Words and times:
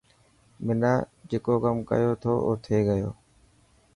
منا 0.65 0.91
جڪو 1.29 1.53
ڪم 1.63 1.77
ڪيو 1.89 2.11
ٿو 2.21 2.33
او 2.45 2.51
ٿي 2.63 2.77
گيو. 2.87 3.09